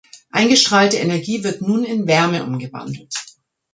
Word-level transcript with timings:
Eingestrahlte 0.31 0.97
Energie 0.97 1.43
wird 1.43 1.61
nun 1.61 1.83
in 1.83 2.07
Wärme 2.07 2.43
umgewandelt. 2.43 3.13